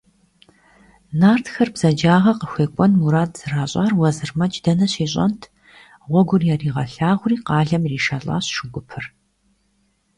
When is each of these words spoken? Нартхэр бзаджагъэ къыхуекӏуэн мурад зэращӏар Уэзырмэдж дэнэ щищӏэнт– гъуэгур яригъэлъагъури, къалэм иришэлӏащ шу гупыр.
Нартхэр 1.19 1.69
бзаджагъэ 1.73 2.33
къыхуекӏуэн 2.39 2.91
мурад 2.99 3.31
зэращӏар 3.39 3.91
Уэзырмэдж 3.99 4.55
дэнэ 4.63 4.87
щищӏэнт– 4.93 5.41
гъуэгур 6.11 6.41
яригъэлъагъури, 6.53 7.37
къалэм 7.47 7.83
иришэлӏащ 7.85 8.45
шу 8.55 8.67
гупыр. 8.73 9.05